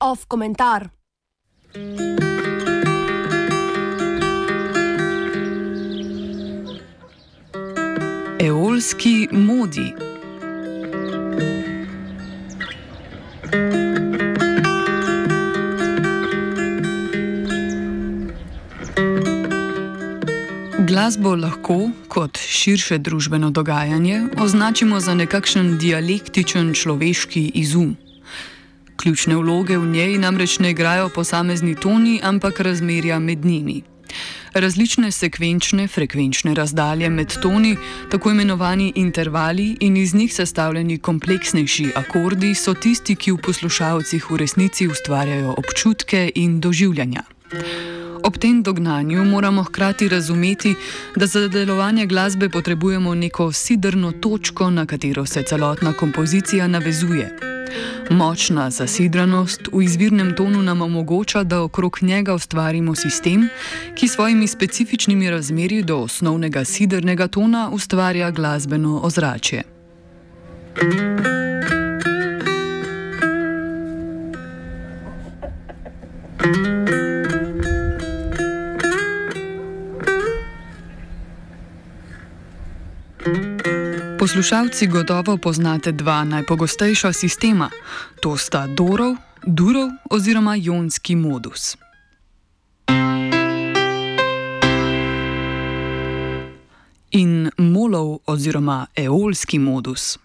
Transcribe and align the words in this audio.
Off 0.00 0.26
komentar. 0.28 0.90
Eolski 8.38 9.28
modi. 9.32 10.17
Glasbo 21.08 21.30
lahko, 21.40 21.74
kot 22.12 22.36
širše 22.36 22.98
družbeno 23.00 23.48
dogajanje, 23.50 24.26
označimo 24.44 24.98
za 25.00 25.14
nekakšen 25.16 25.78
dialektičen 25.80 26.74
človeški 26.76 27.46
izum. 27.54 27.94
Ključne 28.96 29.38
vloge 29.40 29.78
v 29.78 29.86
njej 29.88 30.18
namreč 30.20 30.58
ne 30.58 30.74
igrajo 30.76 31.08
posamezni 31.08 31.72
toni, 31.80 32.20
ampak 32.22 32.60
razmerja 32.60 33.18
med 33.18 33.44
njimi. 33.44 33.78
Različne 34.52 35.08
sekvenčne, 35.10 35.88
frekvenčne 35.88 36.52
razdalje 36.54 37.08
med 37.08 37.32
toni, 37.40 37.76
tako 38.10 38.30
imenovani 38.36 38.92
intervali 38.96 39.76
in 39.80 39.96
iz 39.96 40.14
njih 40.14 40.34
sestavljeni 40.34 40.98
kompleksnejši 40.98 41.88
akordi, 41.96 42.52
so 42.54 42.74
tisti, 42.74 43.16
ki 43.16 43.32
v 43.32 43.40
poslušalcih 43.48 44.30
v 44.30 44.42
resnici 44.44 44.92
ustvarjajo 44.92 45.56
občutke 45.56 46.30
in 46.34 46.60
doživljanja. 46.60 47.24
Ob 48.22 48.38
tem 48.38 48.62
dognanju 48.62 49.24
moramo 49.24 49.62
hkrati 49.62 50.08
razumeti, 50.08 50.74
da 51.16 51.26
za 51.26 51.48
delovanje 51.48 52.06
glasbe 52.06 52.48
potrebujemo 52.48 53.14
neko 53.14 53.52
sidrno 53.52 54.12
točko, 54.12 54.70
na 54.70 54.86
katero 54.86 55.26
se 55.26 55.42
celotna 55.42 55.92
kompozicija 55.92 56.68
navezuje. 56.68 57.38
Močna 58.10 58.70
zasidranost 58.70 59.60
v 59.72 59.82
izvirnem 59.82 60.36
tonu 60.36 60.62
nam 60.62 60.82
omogoča, 60.82 61.42
da 61.42 61.62
okrog 61.62 61.98
njega 62.02 62.34
ustvarimo 62.34 62.94
sistem, 62.94 63.48
ki 63.94 64.08
s 64.08 64.12
svojimi 64.12 64.46
specifičnimi 64.46 65.30
razmerji 65.30 65.82
do 65.82 65.96
osnovnega 65.96 66.64
sidrnega 66.64 67.28
tona 67.28 67.70
ustvarja 67.72 68.30
glasbeno 68.30 69.00
ozračje. 69.04 69.62
thank 70.80 71.26
you 71.26 71.37
Poslušalci 84.18 84.86
gotovo 84.86 85.36
poznate 85.36 85.92
dva 85.92 86.24
najpogostejša 86.24 87.12
sistema: 87.12 87.70
to 88.20 88.36
sta 88.36 88.66
Dorov, 88.66 89.16
Durov 89.46 89.90
oziroma 90.10 90.54
Jonski 90.54 91.16
modus. 91.16 91.76
In 97.10 97.50
Molov 97.58 98.18
oziroma 98.26 98.86
Eolski 98.96 99.58
modus. 99.58 100.18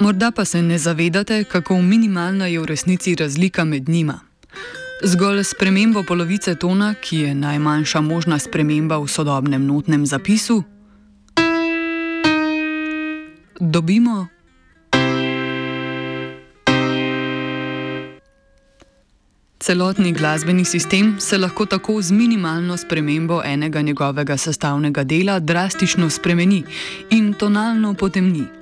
Morda 0.00 0.30
pa 0.30 0.44
se 0.44 0.62
ne 0.62 0.78
zavedate, 0.78 1.44
kako 1.44 1.82
minimalna 1.82 2.46
je 2.46 2.60
v 2.60 2.64
resnici 2.66 3.14
razlika 3.14 3.64
med 3.64 3.88
njima. 3.88 4.29
Zgolj 5.02 5.44
spremembo 5.44 6.02
polovice 6.02 6.54
tona, 6.54 6.94
ki 6.94 7.18
je 7.18 7.34
najmanjša 7.34 8.00
možna 8.00 8.38
sprememba 8.38 8.98
v 9.00 9.08
sodobnem 9.08 9.64
notnem 9.66 10.06
zapisu, 10.06 10.62
dobimo. 13.60 14.26
Celotni 19.60 20.12
glasbeni 20.12 20.64
sistem 20.64 21.16
se 21.20 21.38
lahko 21.38 21.66
tako 21.66 22.02
z 22.02 22.12
minimalno 22.12 22.76
spremembo 22.76 23.42
enega 23.44 23.80
njegovega 23.80 24.36
sestavnega 24.36 25.04
dela 25.04 25.38
drastično 25.38 26.10
spremeni 26.10 26.64
in 27.10 27.32
tonalno 27.32 27.94
potemni. 27.94 28.59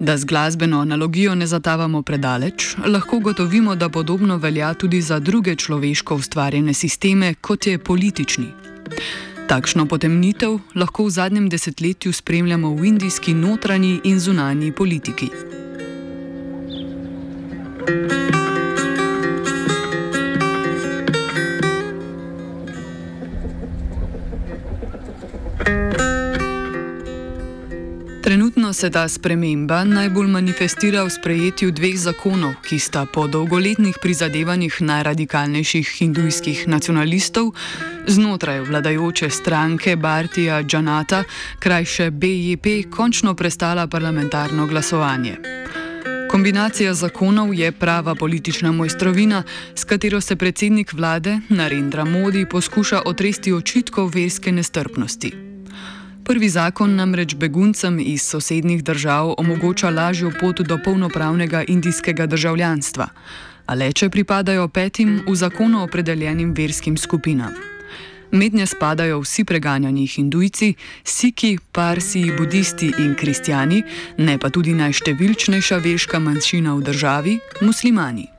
Da 0.00 0.16
z 0.16 0.24
glasbeno 0.24 0.80
analogijo 0.80 1.34
ne 1.34 1.46
zatavamo 1.46 2.02
predaleč, 2.02 2.76
lahko 2.86 3.18
gotovimo, 3.18 3.76
da 3.76 3.88
podobno 3.88 4.36
velja 4.36 4.74
tudi 4.74 5.00
za 5.00 5.18
druge 5.18 5.56
človeško 5.56 6.14
ustvarjene 6.14 6.74
sisteme, 6.74 7.34
kot 7.34 7.66
je 7.66 7.78
politični. 7.78 8.52
Takšno 9.48 9.86
potemnitev 9.86 10.58
lahko 10.74 11.04
v 11.06 11.10
zadnjem 11.10 11.48
desetletju 11.48 12.12
spremljamo 12.12 12.74
v 12.74 12.84
indijski 12.84 13.34
notranji 13.34 14.00
in 14.04 14.20
zunanji 14.20 14.72
politiki. 14.72 15.30
thank 17.86 18.12
you 18.12 18.25
se 28.76 28.90
ta 28.90 29.08
sprememba 29.08 29.84
najbolj 29.84 30.26
manifestira 30.28 31.04
v 31.04 31.10
sprejetju 31.10 31.70
dveh 31.72 31.96
zakonov, 31.96 32.58
ki 32.60 32.76
sta 32.78 33.06
po 33.08 33.24
dolgoletnih 33.24 33.96
prizadevanjih 34.02 34.76
najradikalnejših 34.80 35.92
hindujskih 35.96 36.68
nacionalistov 36.68 37.54
znotraj 38.06 38.60
vladajoče 38.60 39.30
stranke 39.30 39.96
Bartija 39.96 40.60
Džanata, 40.62 41.24
krajše 41.58 42.10
BJP, 42.10 42.90
končno 42.90 43.34
prestala 43.34 43.86
parlamentarno 43.86 44.66
glasovanje. 44.66 45.36
Kombinacija 46.30 46.94
zakonov 46.94 47.54
je 47.54 47.72
prava 47.72 48.14
politična 48.14 48.72
mojstrovina, 48.72 49.42
s 49.74 49.84
katero 49.84 50.20
se 50.20 50.36
predsednik 50.36 50.92
vlade 50.92 51.38
Narendra 51.48 52.04
Modi 52.04 52.46
poskuša 52.46 53.02
otresti 53.06 53.52
očitkov 53.52 54.12
verske 54.14 54.52
nestrpnosti. 54.52 55.55
Prvi 56.26 56.48
zakon 56.48 56.94
namreč 56.94 57.34
beguncem 57.34 58.00
iz 58.00 58.22
sosednjih 58.22 58.84
držav 58.84 59.34
omogoča 59.38 59.90
lažjo 59.90 60.32
pot 60.40 60.60
do 60.60 60.78
polnopravnega 60.84 61.62
indijskega 61.68 62.26
državljanstva, 62.26 63.06
a 63.66 63.74
le 63.74 63.92
če 63.92 64.08
pripadajo 64.10 64.66
petim 64.68 65.20
v 65.28 65.36
zakonu 65.38 65.84
opredeljenim 65.84 66.50
verskim 66.54 66.96
skupinam. 66.98 67.54
Mednje 68.30 68.66
spadajo 68.66 69.20
vsi 69.22 69.44
preganjani 69.44 70.06
hindujci, 70.06 70.74
siki, 71.04 71.58
parsi, 71.72 72.24
budisti 72.38 72.90
in 72.98 73.14
kristijani, 73.14 73.82
ne 74.18 74.38
pa 74.38 74.50
tudi 74.50 74.74
najštevilčnejša 74.74 75.78
verska 75.78 76.18
manjšina 76.18 76.74
v 76.74 76.82
državi- 76.82 77.38
muslimani. 77.66 78.35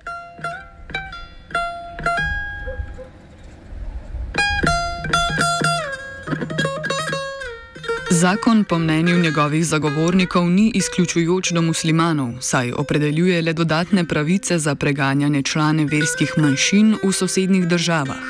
Zakon 8.17 8.63
po 8.63 8.79
mnenju 8.79 9.19
njegovih 9.19 9.65
zagovornikov 9.65 10.49
ni 10.49 10.71
izključujoč 10.75 11.51
do 11.51 11.61
muslimanov, 11.61 12.33
saj 12.41 12.71
opredeljuje 12.71 13.41
le 13.41 13.53
dodatne 13.53 14.05
pravice 14.05 14.57
za 14.59 14.75
preganjanje 14.75 15.41
člane 15.43 15.85
verskih 15.85 16.33
manjšin 16.37 16.95
v 17.03 17.11
sosednjih 17.11 17.67
državah. 17.67 18.23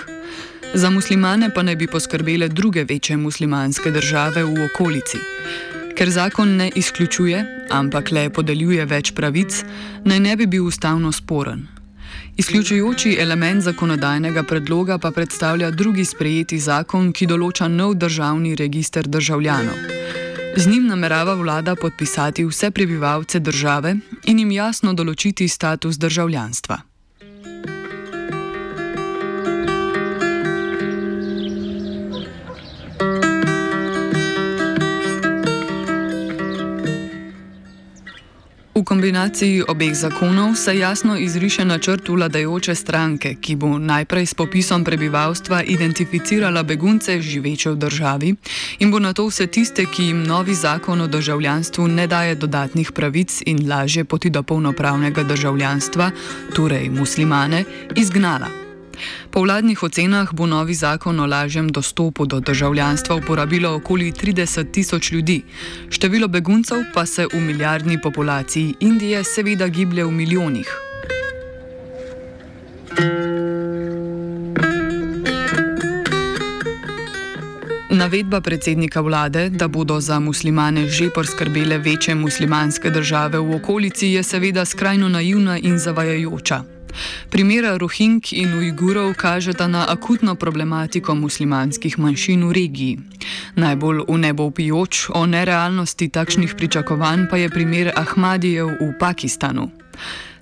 Za 0.73 0.89
muslimane 0.89 1.49
pa 1.55 1.63
naj 1.63 1.75
bi 1.75 1.87
poskrbele 1.87 2.47
druge 2.47 2.83
večje 2.83 3.17
muslimanske 3.17 3.91
države 3.91 4.43
v 4.43 4.65
okolici. 4.65 5.17
Ker 5.95 6.09
zakon 6.09 6.55
ne 6.55 6.71
izključuje, 6.75 7.67
ampak 7.69 8.11
le 8.11 8.29
podeljuje 8.29 8.85
več 8.85 9.13
pravic, 9.15 9.63
naj 10.03 10.19
ne 10.19 10.35
bi 10.35 10.45
bil 10.47 10.65
ustavno 10.65 11.11
sporen. 11.11 11.76
Izključujoči 12.37 13.15
element 13.19 13.63
zakonodajnega 13.63 14.43
predloga 14.43 14.97
pa 14.97 15.11
predstavlja 15.11 15.71
drugi 15.71 16.05
sprejeti 16.05 16.59
zakon, 16.59 17.11
ki 17.13 17.27
določa 17.27 17.67
nov 17.67 17.95
državni 17.95 18.55
registr 18.55 19.07
državljanov. 19.07 19.77
Z 20.57 20.67
njim 20.67 20.87
namerava 20.87 21.33
vlada 21.33 21.75
podpisati 21.75 22.45
vse 22.45 22.71
prebivalce 22.71 23.39
države 23.39 23.95
in 24.25 24.39
jim 24.39 24.51
jasno 24.51 24.93
določiti 24.93 25.47
status 25.47 25.97
državljanstva. 25.97 26.77
V 38.77 38.83
kombinaciji 38.85 39.63
obeh 39.67 39.95
zakonov 39.95 40.53
se 40.55 40.77
jasno 40.77 41.17
izriše 41.17 41.65
načrt 41.65 42.09
vladajoče 42.09 42.75
stranke, 42.75 43.35
ki 43.41 43.55
bo 43.55 43.77
najprej 43.77 44.25
s 44.25 44.33
popisom 44.33 44.83
prebivalstva 44.85 45.63
identificirala 45.63 46.63
begunce 46.63 47.21
živeče 47.21 47.71
v 47.73 47.75
državi 47.75 48.35
in 48.79 48.91
bo 48.91 48.99
na 48.99 49.13
to 49.13 49.25
vse 49.25 49.47
tiste, 49.47 49.85
ki 49.85 50.03
jim 50.03 50.21
novi 50.23 50.53
zakon 50.53 51.01
o 51.01 51.07
državljanstvu 51.07 51.87
ne 51.87 52.07
daje 52.07 52.35
dodatnih 52.35 52.91
pravic 52.91 53.41
in 53.45 53.65
lažje 53.69 54.05
poti 54.05 54.29
do 54.29 54.43
polnopravnega 54.43 55.23
državljanstva, 55.23 56.11
torej 56.53 56.89
muslimane, 56.89 57.65
izgnala. 57.95 58.66
Po 59.31 59.41
vladnih 59.41 59.83
ocenah 59.83 60.33
bo 60.33 60.45
novi 60.45 60.73
zakon 60.73 61.19
o 61.19 61.25
lažjem 61.25 61.69
dostopu 61.69 62.25
do 62.25 62.39
državljanstva 62.39 63.15
uporabilo 63.15 63.75
okoli 63.75 64.11
30 64.11 64.71
tisoč 64.71 65.11
ljudi, 65.11 65.43
število 65.89 66.27
beguncev 66.27 66.83
pa 66.93 67.05
se 67.05 67.27
v 67.33 67.41
milijardni 67.41 68.01
populaciji 68.01 68.75
Indije 68.79 69.23
seveda 69.23 69.67
giblje 69.67 70.05
v 70.05 70.11
milijonih. 70.11 70.77
Navedba 77.89 78.41
predsednika 78.41 79.01
vlade, 79.01 79.49
da 79.49 79.67
bodo 79.67 79.99
za 79.99 80.19
muslimane 80.19 80.87
že 80.87 81.09
poskrbele 81.09 81.77
večje 81.77 82.15
muslimanske 82.15 82.89
države 82.89 83.39
v 83.39 83.55
okolici, 83.55 84.07
je 84.07 84.23
seveda 84.23 84.65
skrajno 84.65 85.09
naivna 85.09 85.57
in 85.57 85.77
zavajajoča. 85.77 86.76
Primera 87.29 87.77
Rohing 87.77 88.21
in 88.31 88.53
Ujgurov 88.53 89.13
kažeta 89.13 89.67
na 89.67 89.85
akutno 89.89 90.35
problematiko 90.35 91.15
muslimanskih 91.15 91.99
manjšin 91.99 92.47
v 92.47 92.51
regiji. 92.51 92.99
Najbolj 93.55 94.05
v 94.07 94.17
nebo 94.17 94.43
upijoč 94.43 95.09
o 95.13 95.25
nerealnosti 95.25 96.09
takšnih 96.09 96.55
pričakovanj 96.55 97.27
pa 97.29 97.37
je 97.37 97.49
primer 97.49 97.91
Ahmadijev 97.95 98.67
v 98.67 98.93
Pakistanu. 98.99 99.69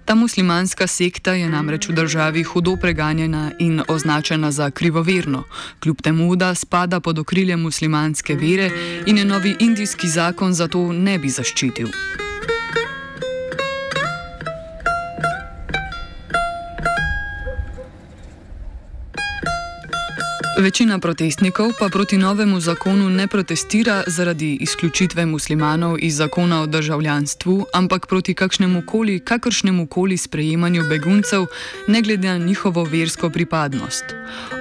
Ta 0.06 0.16
muslimanska 0.16 0.88
sekta 0.88 1.34
je 1.34 1.50
namreč 1.50 1.90
v 1.90 1.94
državi 1.98 2.44
hudo 2.44 2.76
preganjena 2.78 3.52
in 3.60 3.82
označena 3.88 4.52
za 4.52 4.70
krivoverno, 4.72 5.44
kljub 5.80 6.02
temu, 6.02 6.36
da 6.36 6.56
spada 6.56 7.00
pod 7.00 7.20
okrilje 7.20 7.58
muslimanske 7.58 8.36
vere 8.36 8.70
in 9.06 9.18
je 9.18 9.26
novi 9.26 9.56
indijski 9.60 10.08
zakon 10.08 10.54
zato 10.54 10.94
ne 10.94 11.18
bi 11.20 11.30
zaščitil. 11.30 11.90
Večina 20.56 21.00
protestnikov 21.00 21.76
pa 21.80 21.90
proti 21.90 22.18
novemu 22.18 22.60
zakonu 22.60 23.10
ne 23.10 23.28
protestira 23.28 24.04
zaradi 24.08 24.58
izključitve 24.62 25.26
muslimanov 25.26 25.98
iz 26.00 26.16
zakona 26.16 26.62
o 26.62 26.66
državljanstvu, 26.66 27.66
ampak 27.74 28.08
proti 28.08 28.34
kakšnemu 28.34 28.84
koli, 28.86 29.20
kakršnemu 29.20 29.88
koli 29.88 30.18
sprejemanju 30.18 30.84
beguncev, 30.90 31.46
ne 31.88 32.02
glede 32.02 32.28
na 32.28 32.38
njihovo 32.38 32.84
versko 32.84 33.30
pripadnost. 33.30 34.06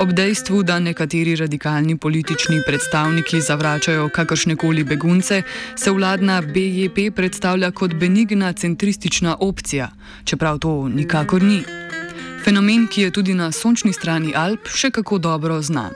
Ob 0.00 0.12
dejstvu, 0.12 0.62
da 0.62 0.79
nekateri 0.79 1.37
radikalni 1.37 1.97
politični 1.97 2.61
predstavniki 2.67 3.40
zavračajo 3.40 4.08
kakršne 4.08 4.56
koli 4.56 4.85
begunce, 4.85 5.43
se 5.76 5.90
vladna 5.90 6.40
BJP 6.43 7.14
predstavlja 7.14 7.70
kot 7.70 7.94
benigna 7.94 8.52
centristična 8.52 9.37
opcija, 9.40 9.90
čeprav 10.25 10.58
to 10.58 10.88
nikakor 10.88 11.43
ni. 11.43 11.74
Fenomen, 12.44 12.88
ki 12.88 13.02
je 13.02 13.11
tudi 13.11 13.35
na 13.35 13.52
sončni 13.52 13.93
strani 13.93 14.35
Alp 14.37 14.69
še 14.69 14.91
kako 14.93 15.17
dobro 15.19 15.62
znan. 15.64 15.94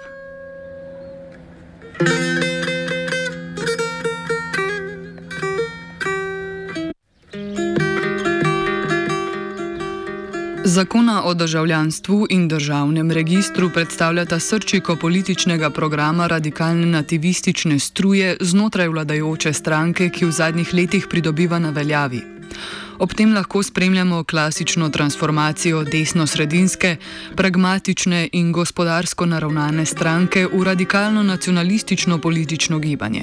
Zakona 10.64 11.24
o 11.24 11.34
državljanstvu 11.34 12.26
in 12.30 12.48
državnem 12.48 13.10
registru 13.10 13.70
predstavljata 13.74 14.40
srčiko 14.40 14.96
političnega 14.96 15.70
programa 15.70 16.26
radikalne 16.26 16.86
nativistične 16.86 17.78
struje 17.78 18.36
znotraj 18.40 18.88
vladajoče 18.88 19.52
stranke, 19.52 20.08
ki 20.08 20.24
v 20.24 20.32
zadnjih 20.32 20.74
letih 20.74 21.06
pridobiva 21.10 21.58
na 21.58 21.70
veljavi. 21.70 22.24
Ob 22.98 23.14
tem 23.14 23.34
lahko 23.34 23.62
spremljamo 23.62 24.24
klasično 24.24 24.88
transformacijo 24.88 25.84
desno-sredinske, 25.84 26.96
pragmatične 27.36 28.28
in 28.32 28.52
gospodarsko 28.52 29.26
naravnane 29.26 29.86
stranke 29.86 30.46
v 30.52 30.64
radikalno 30.64 31.22
nacionalistično 31.22 32.18
politično 32.18 32.78
gibanje. 32.78 33.22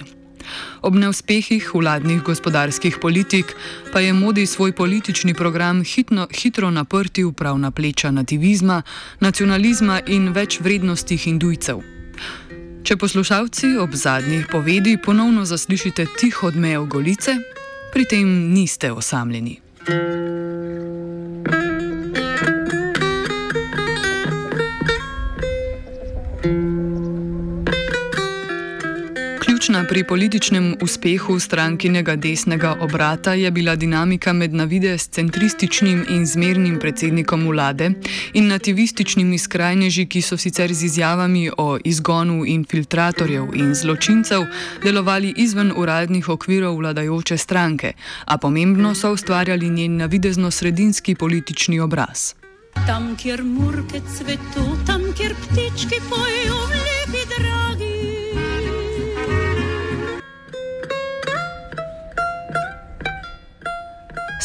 Ob 0.81 0.95
neuspehih 0.95 1.71
vladnih 1.73 2.21
gospodarskih 2.21 2.97
politik 3.01 3.55
pa 3.93 3.99
je 3.99 4.13
modi 4.13 4.45
svoj 4.45 4.71
politični 4.71 5.33
program 5.33 5.83
hitno, 5.83 6.27
hitro 6.31 6.71
naprti 6.71 7.25
prav 7.37 7.57
na 7.59 7.71
pleča 7.71 8.11
nativizma, 8.11 8.81
nacionalizma 9.19 10.01
in 10.07 10.31
več 10.31 10.59
vrednosti 10.59 11.17
hindujcev. 11.17 11.81
Če 12.83 12.97
poslušalci 12.97 13.77
ob 13.77 13.95
zadnjih 13.95 14.47
povedi 14.51 14.97
ponovno 15.05 15.45
zaslišite 15.45 16.05
tih 16.19 16.43
odmev 16.43 16.85
golice, 16.85 17.35
pri 17.91 18.05
tem 18.05 18.53
niste 18.53 18.91
osamljeni. 18.91 19.64
Música 19.87 20.64
Ključna 29.65 29.85
pri 29.89 30.03
političnem 30.03 30.75
uspehu 30.81 31.39
strankinega 31.39 32.15
desnega 32.15 32.75
obrata 32.81 33.33
je 33.33 33.51
bila 33.51 33.75
dinamika 33.75 34.33
med 34.33 34.53
navidez 34.53 35.09
centrističnim 35.09 36.05
in 36.09 36.25
zmernim 36.25 36.79
predsednikom 36.79 37.47
vlade 37.47 37.89
in 38.33 38.47
nativističnimi 38.47 39.37
skrajneži, 39.37 40.05
ki 40.05 40.21
so 40.21 40.37
sicer 40.37 40.73
z 40.73 40.85
izjavami 40.85 41.49
o 41.57 41.77
izgonu 41.83 42.45
infiltratorjev 42.45 43.55
in 43.55 43.73
zločincev 43.75 44.45
delovali 44.83 45.33
izven 45.37 45.73
uradnih 45.75 46.29
okvirov 46.29 46.77
vladajoče 46.77 47.37
stranke, 47.37 47.93
a 48.25 48.37
pomembno 48.37 48.95
so 48.95 49.11
ustvarjali 49.11 49.69
njen 49.69 49.97
navidezno-sredinski 49.97 51.15
politični 51.15 51.79
obraz. 51.79 52.33
Tam, 52.87 53.15
kjer 53.17 53.43
murke 53.43 54.01
cvetu, 54.17 54.65
tam, 54.85 55.01
kjer 55.17 55.33
ptički 55.33 55.99
pojejo, 56.09 56.59
lepi 56.85 57.24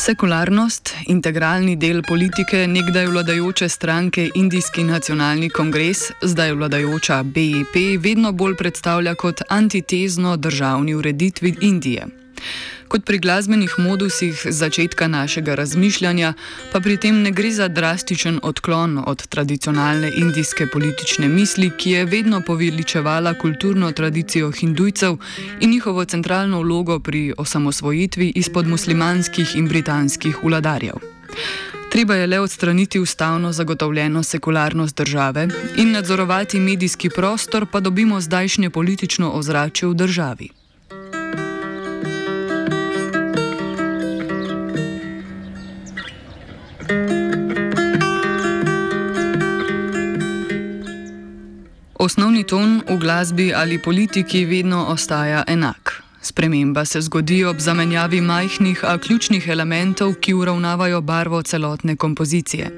Sekularnost, 0.01 0.95
integralni 1.13 1.75
del 1.77 1.99
politike 2.03 2.63
nekdaj 2.67 3.07
vladajoče 3.11 3.67
stranke 3.69 4.31
Indijski 4.35 4.85
nacionalni 4.85 5.51
kongres, 5.53 6.07
zdaj 6.23 6.55
vladajoča 6.57 7.19
BIP, 7.23 7.77
vedno 8.01 8.33
bolj 8.33 8.57
predstavlja 8.57 9.15
kot 9.15 9.43
antitezno 9.49 10.37
državni 10.37 10.95
ureditvi 10.95 11.55
Indije. 11.61 12.07
Kot 12.89 13.05
pri 13.05 13.19
glasbenih 13.19 13.75
modusih 13.79 14.47
začetka 14.51 15.09
našega 15.09 15.55
razmišljanja, 15.55 16.33
pa 16.73 16.81
pri 16.81 16.97
tem 16.97 17.23
ne 17.23 17.31
gre 17.31 17.51
za 17.51 17.69
drastičen 17.69 18.41
odklon 18.43 18.99
od 19.07 19.27
tradicionalne 19.27 20.11
indijske 20.17 20.67
politične 20.67 21.29
misli, 21.29 21.71
ki 21.79 21.91
je 21.91 22.05
vedno 22.05 22.41
poveličevala 22.47 23.35
kulturno 23.35 23.93
tradicijo 23.93 24.51
hindujcev 24.51 25.17
in 25.61 25.71
njihovo 25.71 26.05
centralno 26.05 26.61
vlogo 26.61 26.99
pri 26.99 27.33
osamosvojitvi 27.39 28.33
izpod 28.35 28.67
muslimanskih 28.67 29.57
in 29.57 29.69
britanskih 29.69 30.37
vladarjev. 30.43 30.99
Treba 31.91 32.15
je 32.15 32.27
le 32.27 32.41
odstraniti 32.41 33.01
ustavno 33.01 33.53
zagotovljeno 33.53 34.23
sekularnost 34.23 34.97
države 34.97 35.49
in 35.77 35.91
nadzorovati 35.93 36.61
medijski 36.61 37.11
prostor, 37.11 37.67
pa 37.67 37.81
dobimo 37.81 38.21
zdajšnje 38.21 38.71
politično 38.71 39.31
ozračje 39.31 39.89
v 39.89 39.95
državi. 39.95 40.49
Osnovni 52.01 52.45
ton 52.49 52.81
v 52.89 52.97
glasbi 52.97 53.53
ali 53.55 53.77
politiki 53.79 54.45
vedno 54.45 54.87
ostaja 54.89 55.43
enak. 55.47 56.03
Sprememba 56.23 56.85
se 56.85 57.01
zgodi 57.01 57.45
ob 57.45 57.59
zamenjavi 57.61 58.21
majhnih, 58.21 58.85
a 58.85 58.99
ključnih 58.99 59.49
elementov, 59.49 60.15
ki 60.15 60.35
uravnavajo 60.35 61.01
barvo 61.01 61.43
celotne 61.43 61.97
kompozicije. 61.97 62.71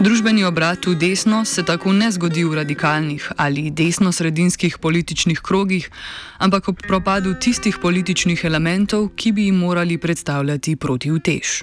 Družbeni 0.00 0.44
obrat 0.44 0.86
v 0.86 0.94
desno 0.94 1.44
se 1.44 1.64
tako 1.64 1.92
ne 1.92 2.10
zgodi 2.12 2.44
v 2.44 2.54
radikalnih 2.60 3.32
ali 3.36 3.70
desno-sredinskih 3.70 4.78
političnih 4.78 5.40
krogih, 5.40 5.90
ampak 6.38 6.68
ob 6.68 6.82
propadu 6.88 7.34
tistih 7.40 7.78
političnih 7.82 8.44
elementov, 8.44 9.08
ki 9.16 9.32
bi 9.32 9.48
jim 9.48 9.56
morali 9.56 9.98
predstavljati 9.98 10.76
protivtež. 10.76 11.62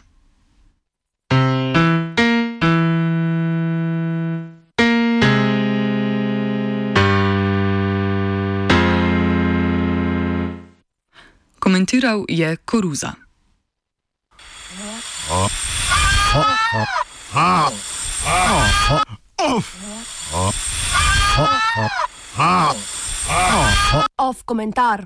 Komentiral 11.72 12.28
je 12.28 12.58
Koruza. 12.68 13.16
Off 24.18 24.44
komentar. 24.46 25.00